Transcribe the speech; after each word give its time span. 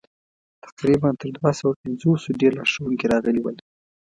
تقریباً 0.65 1.09
تر 1.21 1.29
دوه 1.37 1.51
سوه 1.59 1.79
پنځوسو 1.81 2.37
ډېر 2.41 2.51
لارښوونکي 2.57 3.05
راغلي 3.13 3.41
ول. 3.41 3.57